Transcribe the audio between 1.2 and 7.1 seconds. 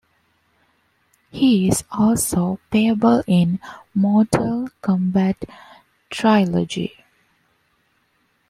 He is also playable in "Mortal Kombat Trilogy".